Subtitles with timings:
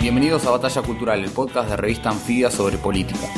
[0.00, 3.28] Bienvenidos a Batalla Cultural, el podcast de revista Anfibia sobre política.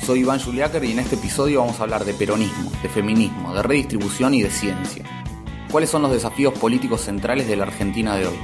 [0.00, 3.64] Soy Iván Juliáquer y en este episodio vamos a hablar de peronismo, de feminismo, de
[3.64, 5.04] redistribución y de ciencia.
[5.68, 8.38] ¿Cuáles son los desafíos políticos centrales de la Argentina de hoy?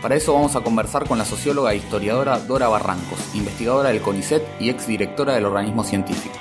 [0.00, 4.42] Para eso vamos a conversar con la socióloga e historiadora Dora Barrancos, investigadora del CONICET
[4.58, 6.36] y exdirectora del organismo científico.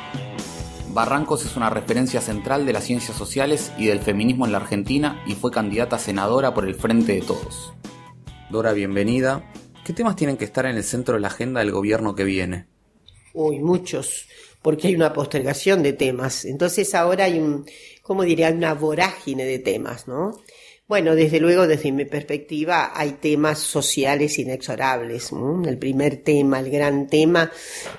[0.93, 5.21] Barrancos es una referencia central de las ciencias sociales y del feminismo en la Argentina
[5.27, 7.73] y fue candidata a senadora por el Frente de Todos.
[8.49, 9.43] Dora, bienvenida.
[9.83, 12.67] ¿Qué temas tienen que estar en el centro de la agenda del gobierno que viene?
[13.33, 14.27] Uy, muchos,
[14.61, 16.45] porque hay una postergación de temas.
[16.45, 17.65] Entonces ahora hay un,
[18.01, 18.49] ¿cómo diría?
[18.51, 20.41] Una vorágine de temas, ¿no?
[20.89, 25.29] Bueno, desde luego, desde mi perspectiva, hay temas sociales inexorables.
[25.63, 27.51] El primer tema, el gran tema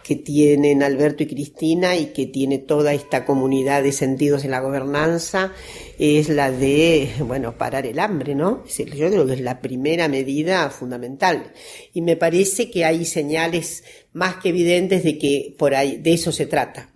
[0.03, 4.59] que tienen Alberto y Cristina y que tiene toda esta comunidad de sentidos en la
[4.59, 5.53] gobernanza
[6.01, 8.65] es la de, bueno, parar el hambre, ¿no?
[8.67, 11.53] yo creo que es la primera medida fundamental.
[11.93, 16.33] Y me parece que hay señales más que evidentes de que por ahí, de eso
[16.33, 16.91] se trata.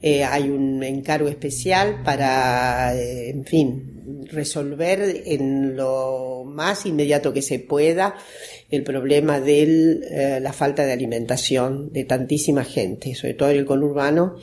[0.00, 7.42] Eh, hay un encargo especial para, eh, en fin, resolver en lo más inmediato que
[7.42, 8.14] se pueda
[8.70, 13.66] el problema de eh, la falta de alimentación de tantísima gente, sobre todo en el
[13.66, 14.36] conurbano.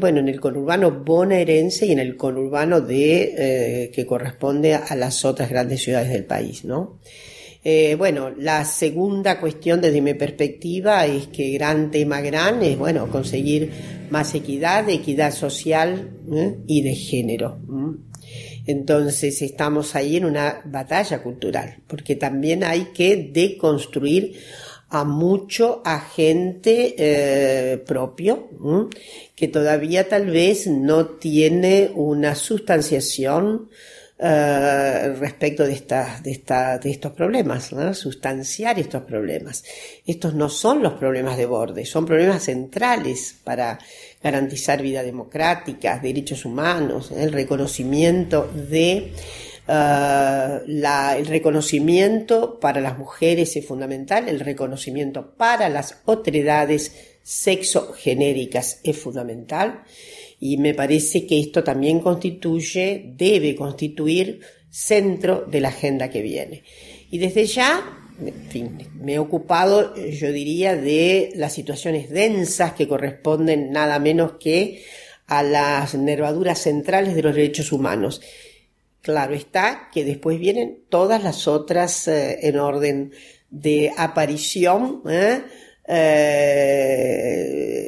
[0.00, 5.50] bueno, en el conurbano bonaerense y en el conurbano de, que corresponde a las otras
[5.50, 6.98] grandes ciudades del país, ¿no?
[7.70, 13.10] Eh, bueno, la segunda cuestión desde mi perspectiva es que gran tema gran es, bueno,
[13.10, 13.70] conseguir
[14.08, 16.56] más equidad, equidad social ¿eh?
[16.66, 17.58] y de género.
[18.64, 24.40] Entonces estamos ahí en una batalla cultural, porque también hay que deconstruir
[24.88, 28.48] a mucho agente eh, propio
[29.36, 33.68] que todavía tal vez no tiene una sustanciación
[34.20, 35.68] eh, respecto de,
[36.22, 39.62] de, esta, de estos problemas, sustanciar estos problemas.
[40.04, 43.78] Estos no son los problemas de borde, son problemas centrales para
[44.20, 49.12] garantizar vida democrática, derechos humanos, el reconocimiento de
[49.70, 58.80] Uh, la, el reconocimiento para las mujeres es fundamental, el reconocimiento para las otredades sexogenéricas
[58.82, 59.82] es fundamental
[60.40, 64.40] y me parece que esto también constituye, debe constituir
[64.70, 66.62] centro de la agenda que viene.
[67.10, 72.86] Y desde ya, en fin, me he ocupado, yo diría, de las situaciones densas que
[72.86, 74.84] corresponden nada menos que
[75.26, 78.20] a las nervaduras centrales de los derechos humanos.
[79.02, 83.12] Claro está que después vienen todas las otras eh, en orden
[83.50, 85.42] de aparición, ¿eh?
[85.90, 87.78] Eh,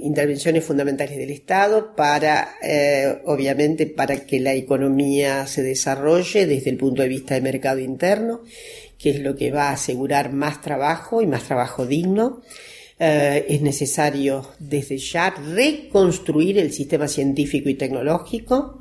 [0.00, 6.76] intervenciones fundamentales del Estado para, eh, obviamente, para que la economía se desarrolle desde el
[6.76, 8.42] punto de vista del mercado interno,
[8.98, 12.42] que es lo que va a asegurar más trabajo y más trabajo digno.
[12.98, 18.78] Eh, es necesario desde ya reconstruir el sistema científico y tecnológico,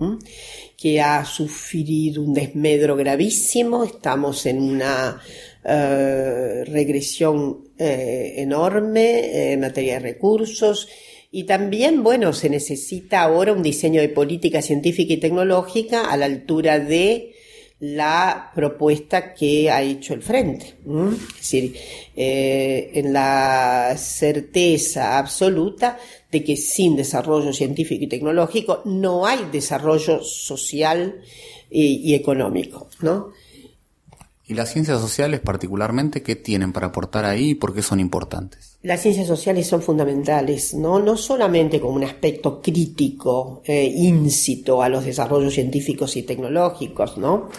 [0.77, 3.83] que ha sufrido un desmedro gravísimo.
[3.83, 5.19] Estamos en una
[5.65, 10.87] eh, regresión enorme en materia de recursos
[11.35, 16.27] y también, bueno, se necesita ahora un diseño de política científica y tecnológica a la
[16.27, 17.33] altura de
[17.79, 20.77] la propuesta que ha hecho el Frente.
[20.87, 21.75] Es decir,
[22.15, 25.99] eh, en la certeza absoluta
[26.31, 31.19] de que sin desarrollo científico y tecnológico no hay desarrollo social
[31.69, 33.33] y, y económico, ¿no?
[34.47, 38.77] ¿Y las ciencias sociales particularmente qué tienen para aportar ahí y por qué son importantes?
[38.83, 44.89] Las ciencias sociales son fundamentales, no, no solamente como un aspecto crítico, eh, íncito a
[44.89, 47.49] los desarrollos científicos y tecnológicos, ¿no?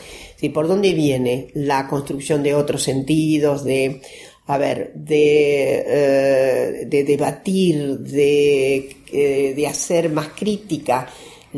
[0.54, 4.00] ¿Por dónde viene la construcción de otros sentidos, de,
[4.46, 11.08] a ver, de, eh, de debatir, de, eh, de hacer más crítica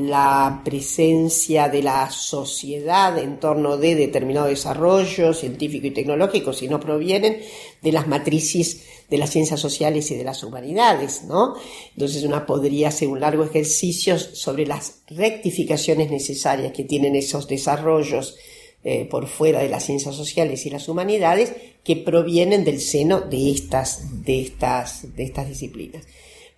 [0.06, 6.78] la presencia de la sociedad en torno de determinado desarrollo científico y tecnológico, si no
[6.78, 7.40] provienen
[7.82, 11.54] de las matrices de las ciencias sociales y de las humanidades, ¿no?
[11.94, 18.36] Entonces una podría hacer un largo ejercicio sobre las rectificaciones necesarias que tienen esos desarrollos
[18.84, 21.52] eh, por fuera de las ciencias sociales y las humanidades
[21.82, 26.04] que provienen del seno de estas, de estas, de estas disciplinas.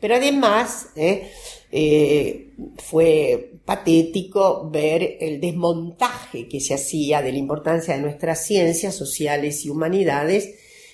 [0.00, 1.30] Pero además ¿eh?
[1.72, 8.96] Eh, fue patético ver el desmontaje que se hacía de la importancia de nuestras ciencias
[8.96, 10.50] sociales y humanidades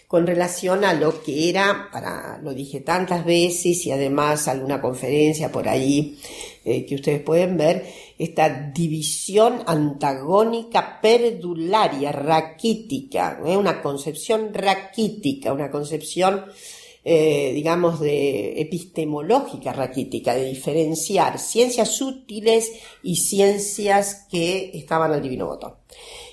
[0.06, 5.50] con relación a lo que era, para, lo dije tantas veces y además alguna conferencia
[5.50, 6.18] por ahí
[6.64, 7.86] eh, que ustedes pueden ver,
[8.18, 13.56] esta división antagónica perdularia, raquítica, ¿eh?
[13.56, 16.44] una concepción raquítica, una concepción,
[17.08, 22.72] eh, digamos, de epistemológica raquítica, de diferenciar ciencias útiles
[23.04, 25.74] y ciencias que estaban al divino botón.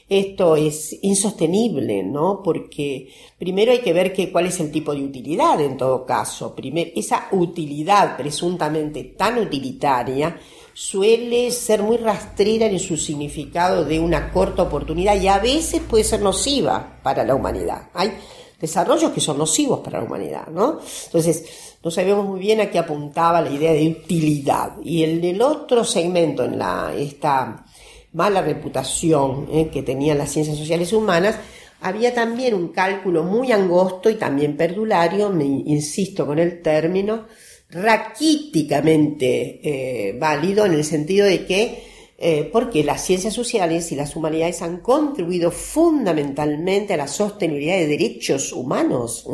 [0.10, 2.42] Esto es insostenible, ¿no?
[2.44, 6.56] Porque primero hay que ver que, cuál es el tipo de utilidad en todo caso.
[6.56, 10.40] Primero, esa utilidad presuntamente tan utilitaria
[10.74, 16.04] suele ser muy rastrera en su significado de una corta oportunidad y a veces puede
[16.04, 17.90] ser nociva para la humanidad.
[17.94, 18.14] Hay
[18.63, 20.80] desarrollos que son nocivos para la humanidad, ¿no?
[21.07, 24.77] Entonces, no sabemos muy bien a qué apuntaba la idea de utilidad.
[24.81, 27.65] Y el del otro segmento en la, esta
[28.13, 31.36] mala reputación eh, que tenían las ciencias sociales humanas,
[31.81, 37.25] había también un cálculo muy angosto y también perdulario, me insisto con el término,
[37.69, 41.83] raquíticamente eh, válido en el sentido de que,
[42.18, 47.88] eh, porque las ciencias sociales y las humanidades han contribuido fundamentalmente a la sostenibilidad de
[47.88, 49.27] derechos humanos.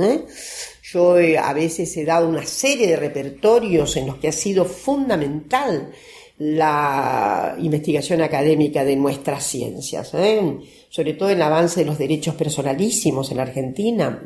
[0.82, 5.92] Yo a veces he dado una serie de repertorios en los que ha sido fundamental
[6.40, 10.58] la investigación académica de nuestras ciencias, ¿eh?
[10.90, 14.24] sobre todo el avance de los derechos personalísimos en la Argentina.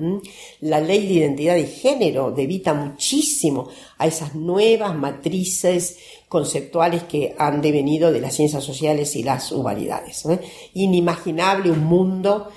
[0.61, 3.67] La ley de identidad de género debita muchísimo
[3.97, 5.97] a esas nuevas matrices
[6.29, 10.23] conceptuales que han devenido de las ciencias sociales y las humanidades.
[10.27, 10.39] ¿eh?
[10.75, 12.49] Inimaginable un mundo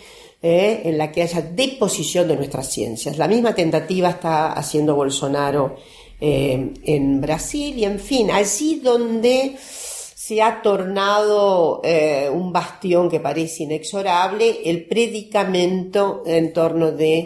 [0.43, 0.83] ¿eh?
[0.85, 3.17] en la que haya deposición de nuestras ciencias.
[3.17, 5.77] La misma tentativa está haciendo Bolsonaro
[6.19, 13.21] eh, en Brasil y en fin, allí donde se ha tornado eh, un bastión que
[13.21, 17.19] parece inexorable el predicamento en torno de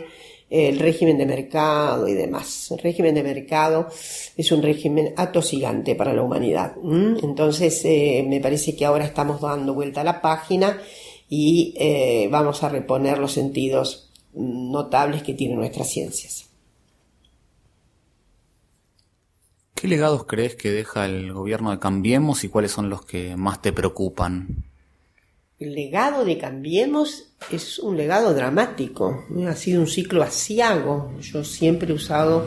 [0.51, 2.73] eh, el régimen de mercado y demás.
[2.73, 3.87] El régimen de mercado
[4.37, 6.75] es un régimen atosigante para la humanidad.
[7.23, 10.79] Entonces, me parece que ahora estamos dando vuelta a la página
[11.29, 16.50] y vamos a reponer los sentidos notables que tienen nuestras ciencias.
[19.81, 23.63] ¿Qué legados crees que deja el gobierno de Cambiemos y cuáles son los que más
[23.63, 24.63] te preocupan?
[25.59, 31.15] El legado de Cambiemos es un legado dramático, ha sido un ciclo asiago.
[31.23, 32.47] Yo siempre he usado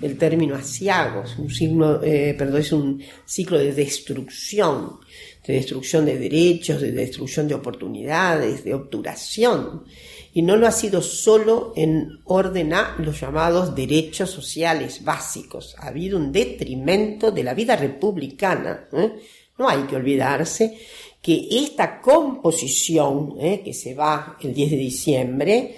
[0.00, 5.00] el término asiago, es un, signo, eh, perdón, es un ciclo de destrucción,
[5.46, 9.84] de destrucción de derechos, de destrucción de oportunidades, de obturación
[10.32, 15.74] y no lo ha sido solo en orden a los llamados derechos sociales básicos.
[15.78, 18.88] Ha habido un detrimento de la vida republicana.
[18.92, 19.12] ¿eh?
[19.58, 20.78] No hay que olvidarse
[21.20, 23.60] que esta composición ¿eh?
[23.64, 25.76] que se va el 10 de diciembre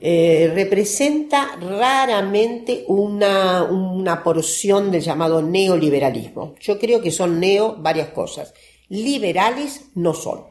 [0.00, 6.54] eh, representa raramente una, una porción del llamado neoliberalismo.
[6.60, 8.54] Yo creo que son neo varias cosas.
[8.90, 10.44] Liberales no son.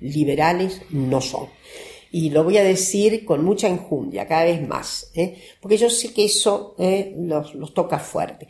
[0.00, 1.48] Liberales no son
[2.10, 5.40] y lo voy a decir con mucha enjundia, cada vez más, ¿eh?
[5.60, 7.14] porque yo sé que eso ¿eh?
[7.16, 8.48] los, toca fuerte.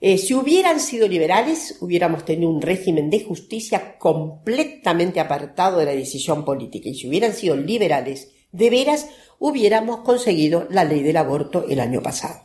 [0.00, 5.92] Eh, si hubieran sido liberales, hubiéramos tenido un régimen de justicia completamente apartado de la
[5.92, 6.90] decisión política.
[6.90, 9.08] Y si hubieran sido liberales de veras,
[9.38, 12.42] hubiéramos conseguido la ley del aborto el año pasado.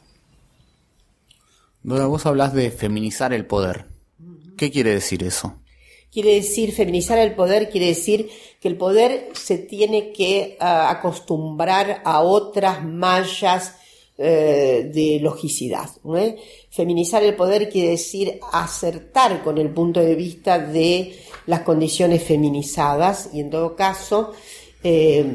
[1.84, 3.86] vos hablas de feminizar el poder.
[4.58, 5.61] ¿Qué quiere decir eso?
[6.12, 12.02] Quiere decir feminizar el poder, quiere decir que el poder se tiene que ah, acostumbrar
[12.06, 13.76] a otras mallas
[14.18, 15.90] eh, de logicidad.
[16.70, 21.16] Feminizar el poder quiere decir acertar con el punto de vista de
[21.48, 24.34] las condiciones feminizadas y en todo caso
[24.84, 25.26] eh,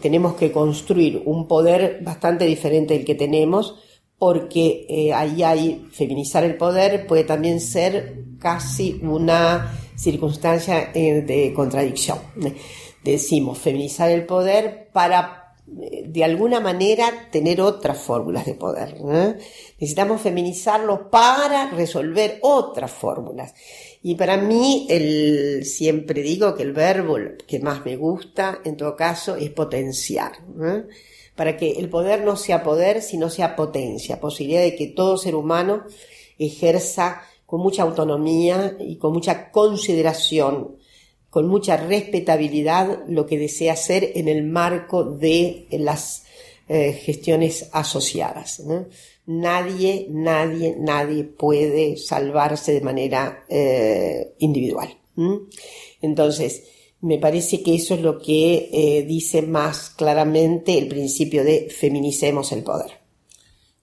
[0.00, 3.74] tenemos que construir un poder bastante diferente del que tenemos
[4.18, 11.52] porque eh, ahí hay feminizar el poder puede también ser casi una circunstancia eh, de
[11.52, 12.18] contradicción.
[13.02, 18.96] Decimos feminizar el poder para eh, de alguna manera tener otras fórmulas de poder.
[19.78, 23.54] Necesitamos feminizarlo para resolver otras fórmulas.
[24.02, 28.94] Y para mí, el, siempre digo que el verbo que más me gusta, en todo
[28.94, 30.32] caso, es potenciar.
[31.34, 35.34] Para que el poder no sea poder, sino sea potencia, posibilidad de que todo ser
[35.34, 35.84] humano
[36.38, 40.76] ejerza con mucha autonomía y con mucha consideración,
[41.30, 46.24] con mucha respetabilidad lo que desea hacer en el marco de las
[46.68, 48.62] eh, gestiones asociadas.
[49.24, 54.94] Nadie, nadie, nadie puede salvarse de manera eh, individual.
[56.02, 56.64] Entonces,
[57.00, 62.52] me parece que eso es lo que eh, dice más claramente el principio de feminicemos
[62.52, 62.97] el poder.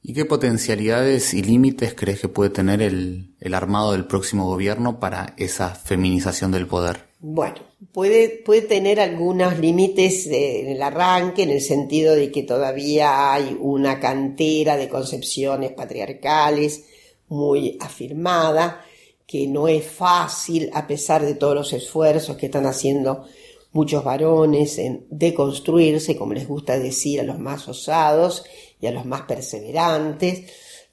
[0.08, 5.34] ¿Y qué potencialidades y límites crees que puede tener el, armado del próximo gobierno para
[5.38, 7.06] esa feminización del poder?
[7.20, 7.56] Bueno,
[7.92, 13.58] puede, puede tener algunos límites en el arranque, en el sentido de que todavía hay
[13.60, 16.84] una cantera de concepciones patriarcales
[17.28, 18.86] muy afirmada,
[19.26, 23.26] que no es fácil, a pesar de todos los esfuerzos que están haciendo
[23.72, 28.46] muchos varones en deconstruirse, como les gusta decir a los más osados,
[28.80, 30.44] y a los más perseverantes,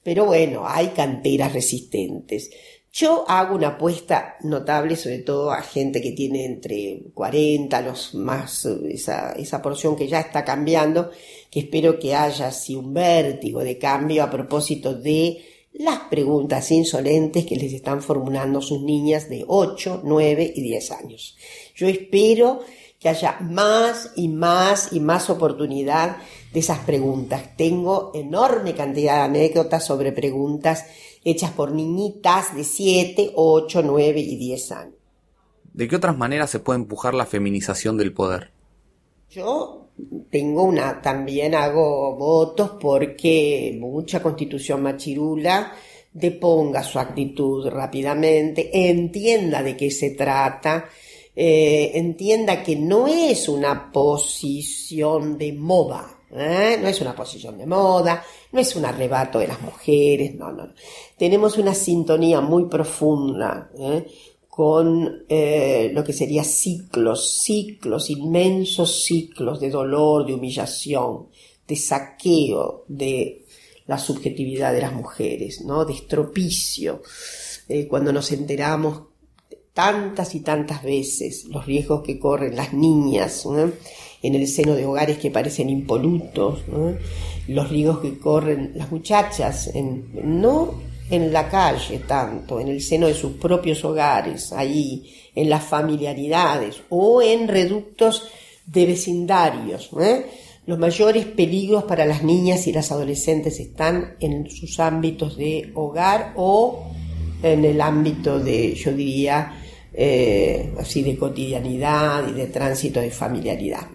[0.03, 2.49] pero bueno, hay canteras resistentes.
[2.91, 8.65] Yo hago una apuesta notable, sobre todo a gente que tiene entre 40, los más,
[8.65, 11.09] esa, esa porción que ya está cambiando,
[11.49, 17.47] que espero que haya así un vértigo de cambio a propósito de las preguntas insolentes
[17.47, 21.35] que les están formulando sus niñas de 8, 9 y 10 años.
[21.75, 22.59] Yo espero
[22.99, 26.17] que haya más y más y más oportunidad
[26.53, 27.57] de esas preguntas.
[27.57, 30.85] Tengo enorme cantidad de anécdotas sobre preguntas
[31.23, 34.95] hechas por niñitas de 7, 8, 9 y 10 años.
[35.73, 38.51] ¿De qué otras maneras se puede empujar la feminización del poder?
[39.31, 39.87] Yo
[40.29, 45.73] tengo una, también hago votos porque mucha constitución machirula
[46.13, 50.85] deponga su actitud rápidamente, entienda de qué se trata,
[51.35, 56.77] eh, entienda que no es una posición de moda, ¿eh?
[56.81, 60.69] no es una posición de moda, no es un arrebato de las mujeres, no, no.
[61.17, 64.05] Tenemos una sintonía muy profunda ¿eh?
[64.49, 71.29] con lo que sería ciclos, ciclos, inmensos ciclos de dolor, de humillación,
[71.67, 73.45] de saqueo de
[73.87, 75.85] la subjetividad de las mujeres, ¿no?
[75.85, 77.01] de estropicio.
[77.89, 79.13] cuando nos enteramos
[79.73, 83.45] tantas y tantas veces los riesgos que corren las niñas
[84.23, 86.61] en el seno de hogares que parecen impolutos,
[87.47, 90.75] los riesgos que corren las muchachas, en, no
[91.09, 96.81] en la calle tanto, en el seno de sus propios hogares, ahí, en las familiaridades
[96.89, 98.29] o en reductos
[98.65, 99.89] de vecindarios.
[100.65, 106.33] Los mayores peligros para las niñas y las adolescentes están en sus ámbitos de hogar
[106.37, 106.85] o
[107.43, 109.62] en el ámbito de, yo diría,
[109.93, 113.87] eh, así de cotidianidad y de tránsito de familiaridad.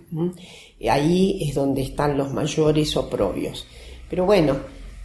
[0.79, 3.67] Y ahí es donde están los mayores oprobios.
[4.09, 4.57] Pero bueno,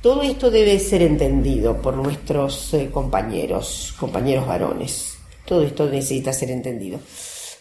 [0.01, 5.17] todo esto debe ser entendido por nuestros eh, compañeros, compañeros varones.
[5.45, 6.99] Todo esto necesita ser entendido.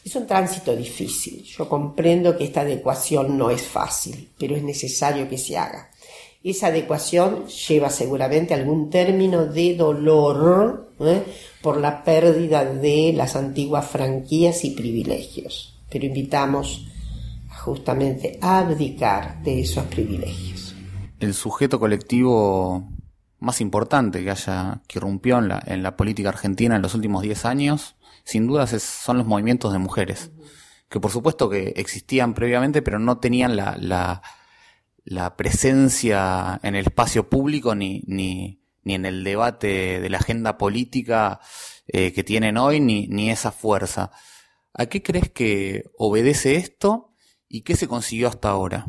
[0.05, 1.45] Es un tránsito difícil.
[1.45, 5.91] Yo comprendo que esta adecuación no es fácil, pero es necesario que se haga.
[6.43, 11.23] Esa adecuación lleva seguramente algún término de dolor ¿eh?
[11.63, 16.89] Por la pérdida de las antiguas franquías y privilegios, pero invitamos
[17.65, 20.75] justamente a abdicar de esos privilegios.
[21.21, 22.89] El sujeto colectivo
[23.39, 27.23] más importante que haya que irrumpió en la, en la política argentina en los últimos
[27.23, 30.31] 10 años, sin dudas son los movimientos de mujeres,
[30.89, 34.23] que por supuesto que existían previamente, pero no tenían la, la
[35.05, 40.59] la presencia en el espacio público ni, ni, ni en el debate de la agenda
[40.59, 41.41] política
[41.87, 44.11] eh, que tienen hoy, ni, ni esa fuerza.
[44.75, 47.13] ¿A qué crees que obedece esto
[47.49, 48.87] y qué se consiguió hasta ahora?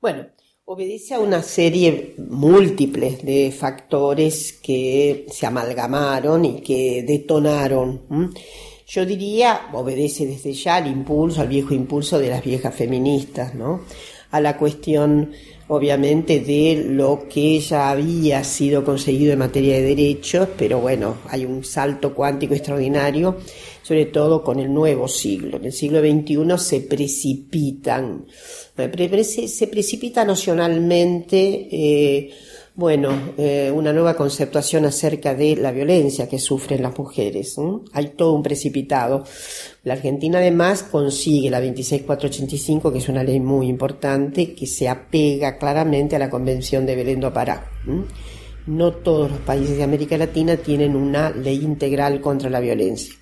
[0.00, 0.26] Bueno,
[0.64, 8.34] obedece a una serie múltiples de factores que se amalgamaron y que detonaron.
[8.86, 13.82] Yo diría, obedece desde ya al impulso, al viejo impulso de las viejas feministas, ¿no?
[14.30, 15.32] a la cuestión
[15.68, 21.44] obviamente de lo que ya había sido conseguido en materia de derechos, pero bueno, hay
[21.44, 23.36] un salto cuántico extraordinario,
[23.82, 25.58] sobre todo con el nuevo siglo.
[25.58, 28.26] En el siglo XXI se precipitan,
[28.74, 32.30] se precipita nocionalmente eh,
[32.78, 37.56] bueno, eh, una nueva conceptuación acerca de la violencia que sufren las mujeres.
[37.92, 39.24] Hay todo un precipitado.
[39.82, 45.58] La Argentina además consigue la 26485, que es una ley muy importante, que se apega
[45.58, 47.68] claramente a la Convención de Belén do Pará.
[48.68, 53.12] No todos los países de América Latina tienen una ley integral contra la violencia.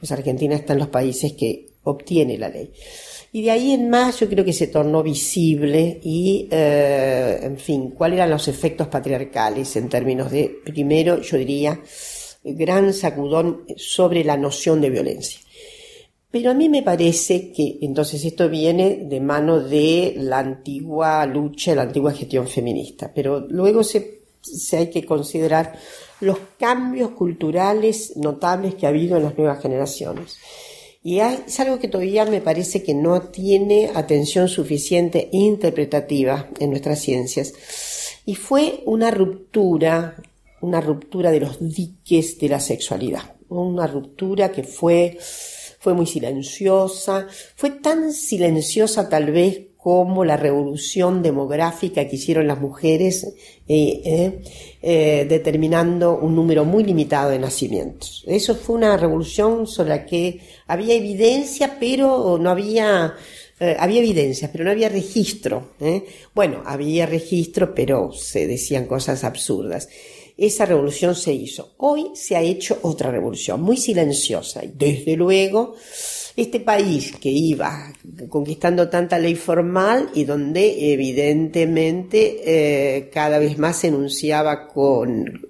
[0.00, 2.72] Pues Argentina está en los países que obtiene la ley.
[3.32, 7.90] Y de ahí en más yo creo que se tornó visible y, eh, en fin,
[7.90, 11.80] cuáles eran los efectos patriarcales en términos de, primero, yo diría,
[12.44, 15.40] gran sacudón sobre la noción de violencia.
[16.30, 21.74] Pero a mí me parece que entonces esto viene de mano de la antigua lucha,
[21.74, 25.78] la antigua gestión feminista, pero luego se, se hay que considerar
[26.20, 30.38] los cambios culturales notables que ha habido en las nuevas generaciones.
[31.04, 37.00] Y es algo que todavía me parece que no tiene atención suficiente interpretativa en nuestras
[37.00, 37.52] ciencias.
[38.24, 40.16] Y fue una ruptura,
[40.60, 43.34] una ruptura de los diques de la sexualidad.
[43.48, 45.18] Una ruptura que fue
[45.82, 52.60] fue muy silenciosa, fue tan silenciosa tal vez como la revolución demográfica que hicieron las
[52.60, 53.24] mujeres,
[53.66, 54.42] eh, eh,
[54.80, 58.22] eh, determinando un número muy limitado de nacimientos.
[58.28, 63.16] Eso fue una revolución sobre la que había evidencia, pero no había,
[63.58, 65.72] había evidencias, pero no había registro.
[66.32, 69.88] Bueno, había registro, pero se decían cosas absurdas
[70.34, 71.74] esa revolución se hizo.
[71.76, 74.64] Hoy se ha hecho otra revolución, muy silenciosa.
[74.64, 75.76] Y desde luego,
[76.36, 77.92] este país que iba
[78.28, 85.42] conquistando tanta ley formal y donde evidentemente eh, cada vez más se enunciaba con,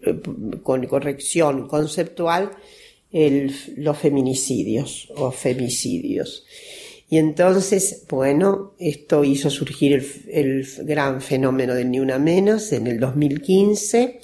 [0.63, 2.51] con corrección conceptual
[3.77, 6.45] los feminicidios o femicidios.
[7.11, 12.99] Y entonces, bueno, esto hizo surgir el, gran fenómeno del Ni Una Menos en el
[12.99, 14.21] 2015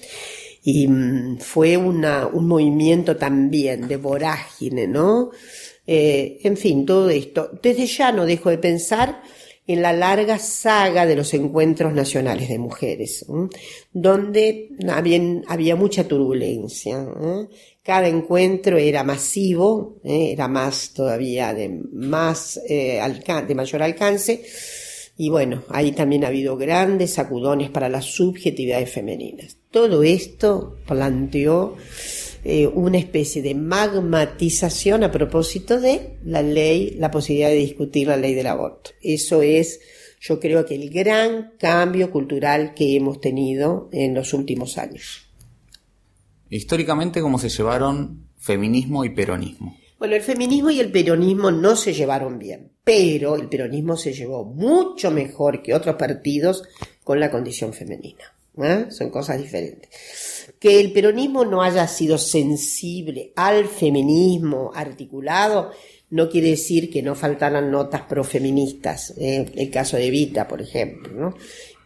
[0.64, 2.00] y mm, fue un
[2.48, 5.32] movimiento también de vorágine, ¿no?
[5.90, 7.50] Eh, en fin, todo esto.
[7.62, 9.22] Desde ya no dejo de pensar
[9.66, 13.24] en la larga saga de los encuentros nacionales de mujeres,
[13.92, 17.06] donde había, había, mucha turbulencia.
[17.82, 20.32] Cada encuentro era masivo, ¿eh?
[20.32, 21.80] era más todavía de,
[22.68, 23.00] eh,
[23.46, 24.42] de mayor alcance,
[25.16, 29.56] y bueno, ahí también ha habido grandes sacudones para las subjetividades femeninas.
[29.70, 31.76] Todo esto planteó
[32.44, 38.16] eh, una especie de magmatización a propósito de la ley, la posibilidad de discutir la
[38.16, 38.90] ley del aborto.
[39.02, 39.80] Eso es,
[40.20, 45.28] yo creo que el gran cambio cultural que hemos tenido en los últimos años.
[46.50, 49.76] Históricamente, ¿cómo se llevaron feminismo y peronismo?
[49.98, 54.44] Bueno, el feminismo y el peronismo no se llevaron bien, pero el peronismo se llevó
[54.44, 56.62] mucho mejor que otros partidos
[57.02, 58.37] con la condición femenina.
[58.62, 58.86] ¿Eh?
[58.90, 59.88] Son cosas diferentes.
[60.58, 65.70] Que el peronismo no haya sido sensible al feminismo articulado
[66.10, 69.14] no quiere decir que no faltaran notas profeministas.
[69.18, 69.46] ¿eh?
[69.54, 71.34] El caso de Evita, por ejemplo,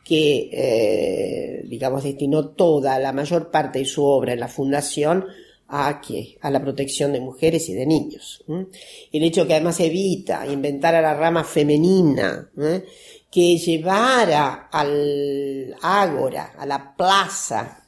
[0.05, 5.27] que, eh, digamos, destinó toda, la mayor parte de su obra en la fundación
[5.75, 6.37] a qué?
[6.43, 8.45] A la protección de mujeres y de niños.
[9.11, 12.51] El hecho que además evita inventar a la rama femenina,
[13.33, 17.87] que llevara al ágora, a la plaza,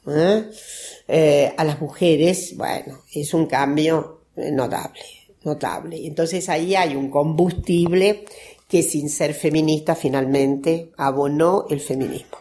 [1.07, 5.01] eh, a las mujeres, bueno, es un cambio notable,
[5.43, 6.07] notable.
[6.07, 8.25] Entonces ahí hay un combustible
[8.67, 12.37] que sin ser feminista finalmente abonó el feminismo.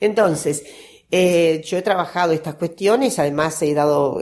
[0.00, 0.64] Entonces,
[1.08, 4.20] eh, yo he trabajado estas cuestiones, además he dado,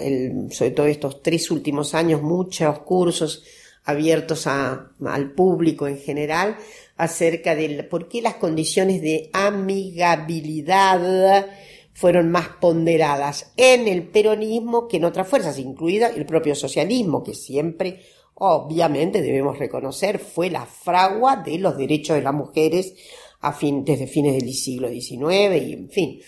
[0.51, 3.43] sobre todo estos tres últimos años, muchos cursos
[3.85, 6.59] abiertos al público en general
[7.01, 11.47] acerca de por qué las condiciones de amigabilidad
[11.95, 17.35] fueron más ponderadas en el peronismo que en otras fuerzas, incluida el propio socialismo, que
[17.35, 18.03] siempre,
[18.35, 22.93] obviamente, debemos reconocer, fue la fragua de los derechos de las mujeres
[23.41, 26.21] a fin, desde fines del siglo XIX y en fin.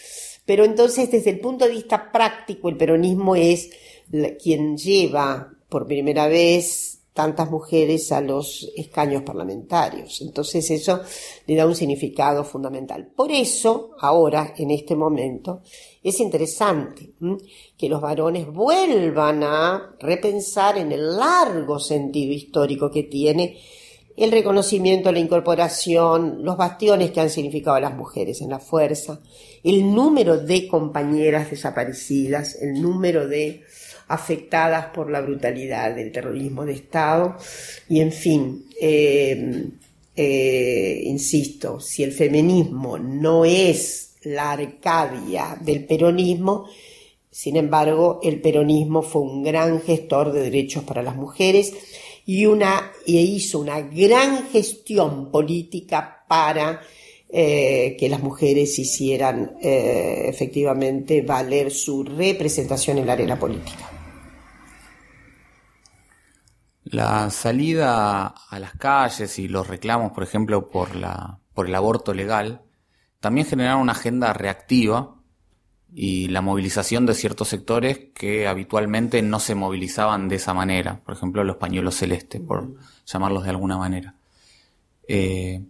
[0.46, 3.68] Pero entonces, desde el punto de vista práctico, el peronismo es
[4.42, 10.22] quien lleva por primera vez tantas mujeres a los escaños parlamentarios.
[10.22, 11.00] Entonces eso
[11.46, 13.10] le da un significado fundamental.
[13.14, 15.60] Por eso, ahora, en este momento,
[16.02, 17.10] es interesante
[17.76, 23.58] que los varones vuelvan a repensar en el largo sentido histórico que tiene
[24.16, 29.20] el reconocimiento, la incorporación, los bastiones que han significado a las mujeres en la fuerza,
[29.62, 33.62] el número de compañeras desaparecidas, el número de
[34.12, 37.36] afectadas por la brutalidad del terrorismo de Estado
[37.88, 39.64] y en fin, eh,
[40.14, 46.66] eh, insisto, si el feminismo no es la Arcadia del peronismo,
[47.30, 51.72] sin embargo, el peronismo fue un gran gestor de derechos para las mujeres
[52.26, 56.82] y, una, y hizo una gran gestión política para
[57.30, 64.01] eh, que las mujeres hicieran efectivamente valer su representación en la arena política.
[66.92, 72.12] La salida a las calles y los reclamos, por ejemplo, por, la, por el aborto
[72.12, 72.60] legal,
[73.18, 75.16] también generaron una agenda reactiva
[75.94, 81.14] y la movilización de ciertos sectores que habitualmente no se movilizaban de esa manera, por
[81.14, 82.74] ejemplo los pañuelos celestes, por
[83.06, 84.14] llamarlos de alguna manera.
[85.08, 85.64] Eh,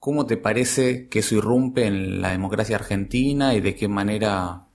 [0.00, 4.66] ¿Cómo te parece que eso irrumpe en la democracia argentina y de qué manera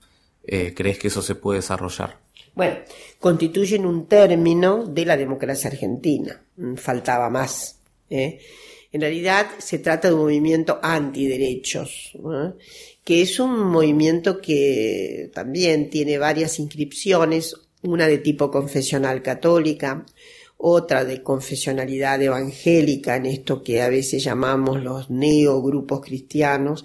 [0.43, 2.20] eh, crees que eso se puede desarrollar?
[2.53, 2.77] Bueno,
[3.19, 7.79] constituyen un término de la democracia argentina, mm, faltaba más.
[8.09, 8.39] ¿eh?
[8.91, 12.11] En realidad se trata de un movimiento antiderechos,
[13.05, 20.05] que es un movimiento que también tiene varias inscripciones, una de tipo confesional católica,
[20.57, 26.83] otra de confesionalidad evangélica, en esto que a veces llamamos los neogrupos cristianos,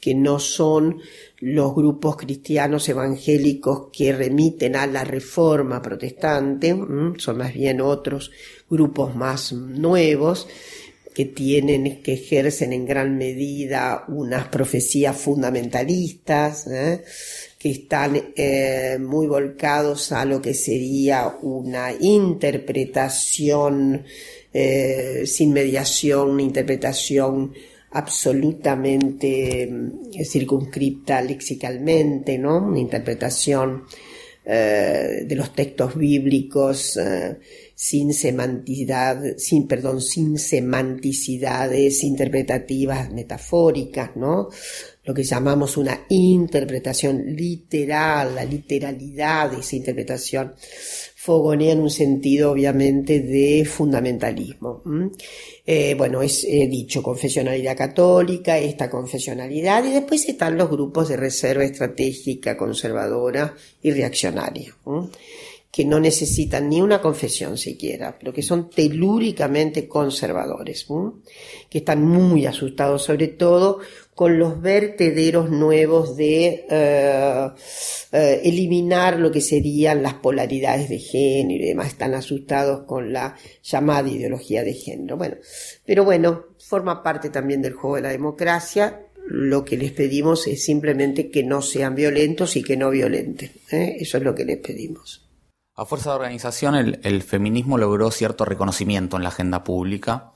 [0.00, 1.00] que no son
[1.44, 6.74] los grupos cristianos evangélicos que remiten a la reforma protestante,
[7.18, 8.30] son más bien otros
[8.70, 10.48] grupos más nuevos,
[11.14, 17.04] que tienen, que ejercen en gran medida unas profecías fundamentalistas, ¿eh?
[17.58, 24.02] que están eh, muy volcados a lo que sería una interpretación
[24.54, 27.52] eh, sin mediación, una interpretación
[27.94, 29.70] absolutamente
[30.24, 32.58] circunscripta lexicalmente, ¿no?
[32.58, 33.84] Una interpretación
[34.44, 36.98] de los textos bíblicos
[37.74, 44.50] sin semanticidad, sin, perdón, sin semanticidades interpretativas metafóricas, ¿no?
[45.04, 50.54] Lo que llamamos una interpretación literal, la literalidad de esa interpretación
[51.24, 54.82] fogonea en un sentido obviamente de fundamentalismo.
[55.64, 61.64] Eh, bueno, es dicho confesionalidad católica, esta confesionalidad, y después están los grupos de reserva
[61.64, 64.74] estratégica, conservadora y reaccionaria
[65.74, 70.86] que no necesitan ni una confesión siquiera, pero que son telúricamente conservadores,
[71.68, 73.80] que están muy asustados sobre todo
[74.14, 77.50] con los vertederos nuevos de eh,
[78.12, 83.36] eh, eliminar lo que serían las polaridades de género y demás, están asustados con la
[83.62, 85.16] llamada ideología de género.
[85.16, 85.36] Bueno,
[85.84, 89.00] pero bueno, forma parte también del juego de la democracia.
[89.26, 93.50] Lo que les pedimos es simplemente que no sean violentos y que no violenten.
[93.72, 93.96] ¿eh?
[93.98, 95.28] Eso es lo que les pedimos.
[95.74, 100.30] A fuerza de organización, el, feminismo logró cierto reconocimiento en la agenda pública.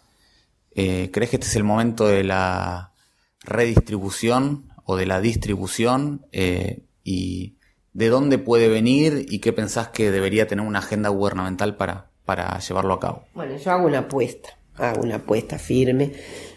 [0.74, 2.92] ¿Crees que este es el momento de la
[3.40, 6.26] redistribución o de la distribución?
[6.32, 7.56] Eh, ¿Y
[7.92, 12.58] de dónde puede venir y qué pensás que debería tener una agenda gubernamental para, para
[12.58, 13.24] llevarlo a cabo?
[13.34, 16.12] Bueno, yo hago una apuesta, hago una apuesta firme.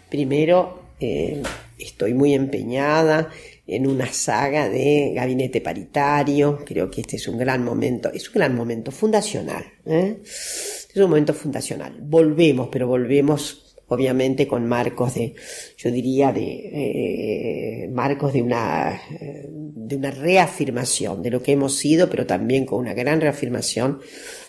[0.08, 1.42] Primero, eh,
[1.78, 3.30] estoy muy empeñada
[3.66, 6.62] en una saga de gabinete paritario.
[6.64, 9.64] Creo que este es un gran momento, es un gran momento fundacional.
[9.86, 10.20] ¿eh?
[10.22, 11.96] Es un momento fundacional.
[12.00, 13.61] Volvemos, pero volvemos
[13.92, 15.34] obviamente con marcos de,
[15.76, 22.10] yo diría, de eh, marcos de una, de una reafirmación de lo que hemos sido,
[22.10, 24.00] pero también con una gran reafirmación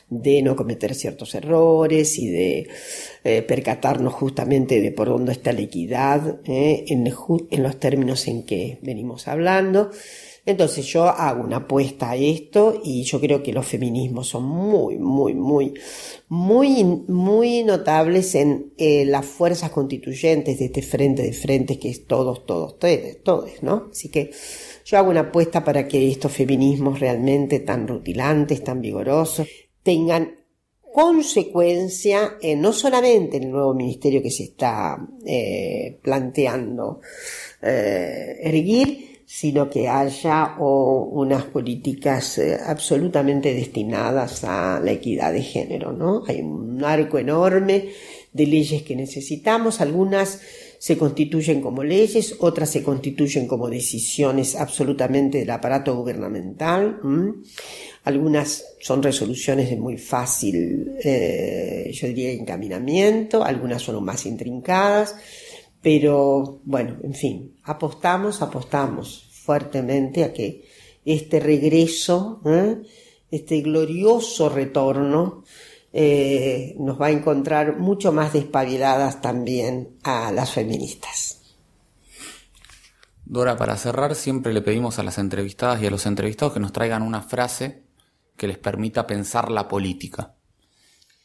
[0.09, 2.67] de no cometer ciertos errores y de
[3.23, 8.43] eh, percatarnos justamente de por dónde está la equidad eh, en, en, los términos en
[8.43, 9.91] que venimos hablando.
[10.45, 14.97] Entonces yo hago una apuesta a esto y yo creo que los feminismos son muy,
[14.97, 15.73] muy, muy,
[16.27, 22.05] muy, muy notables en eh, las fuerzas constituyentes de este frente de frentes que es
[22.05, 23.87] todos, todos, todos, todos, ¿no?
[23.91, 24.31] Así que
[24.83, 29.47] yo hago una apuesta para que estos feminismos realmente tan rutilantes, tan vigorosos,
[29.81, 30.43] tengan
[30.93, 37.01] consecuencia no solamente en el nuevo ministerio que se está eh, planteando
[37.61, 45.93] eh, erguir, sino que haya unas políticas eh, absolutamente destinadas a la equidad de género,
[45.93, 46.23] ¿no?
[46.27, 47.89] Hay un arco enorme
[48.31, 50.41] de leyes que necesitamos, algunas
[50.83, 56.99] se constituyen como leyes, otras se constituyen como decisiones absolutamente del aparato gubernamental.
[58.03, 65.15] Algunas son resoluciones de muy fácil, eh, yo diría, encaminamiento, algunas son más intrincadas,
[65.83, 70.65] pero bueno, en fin, apostamos, apostamos fuertemente a que
[71.03, 72.81] este regreso, ¿eh?
[73.29, 75.43] este glorioso retorno,
[75.91, 81.41] eh, nos va a encontrar mucho más despabiladas también a las feministas.
[83.25, 86.71] Dora, para cerrar, siempre le pedimos a las entrevistadas y a los entrevistados que nos
[86.71, 87.83] traigan una frase
[88.37, 90.35] que les permita pensar la política.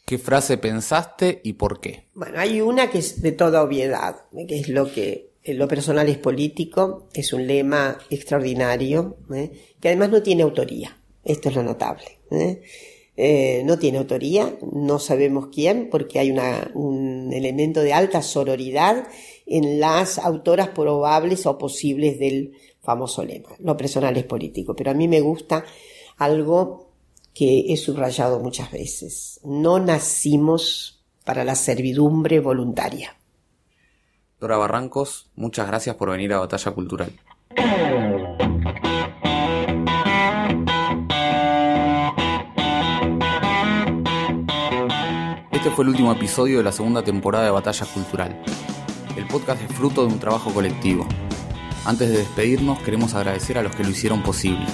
[0.08, 2.04] ¿Qué frase pensaste y por qué?
[2.14, 6.16] Bueno, hay una que es de toda obviedad, que es lo que lo personal es
[6.16, 9.50] político, es un lema extraordinario, ¿eh?
[9.78, 10.98] que además no tiene autoría.
[11.22, 12.20] Esto es lo notable.
[12.30, 12.62] ¿eh?
[13.18, 19.08] Eh, no tiene autoría, no sabemos quién, porque hay un elemento de alta sororidad
[19.44, 23.50] en las autoras probables o posibles del famoso lema.
[23.58, 25.66] Lo personal es político, pero a mí me gusta
[26.16, 26.87] algo
[27.38, 29.38] que he subrayado muchas veces.
[29.44, 33.16] No nacimos para la servidumbre voluntaria.
[34.40, 37.12] Dora Barrancos, muchas gracias por venir a Batalla Cultural.
[45.52, 48.42] Este fue el último episodio de la segunda temporada de Batalla Cultural.
[49.16, 51.06] El podcast es fruto de un trabajo colectivo.
[51.84, 54.66] Antes de despedirnos, queremos agradecer a los que lo hicieron posible.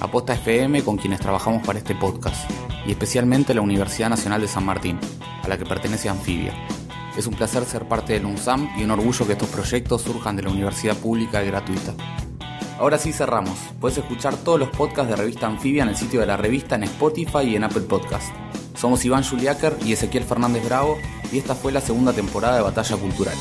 [0.00, 2.50] Aposta FM con quienes trabajamos para este podcast,
[2.86, 4.98] y especialmente la Universidad Nacional de San Martín,
[5.42, 6.54] a la que pertenece Anfibia.
[7.16, 10.44] Es un placer ser parte del UNSAM y un orgullo que estos proyectos surjan de
[10.44, 11.94] la universidad pública y gratuita.
[12.78, 13.58] Ahora sí cerramos.
[13.80, 16.84] Puedes escuchar todos los podcasts de Revista Anfibia en el sitio de la revista en
[16.84, 18.32] Spotify y en Apple Podcast.
[18.76, 20.96] Somos Iván Juliáquer y Ezequiel Fernández Bravo
[21.32, 23.34] y esta fue la segunda temporada de Batalla Cultural.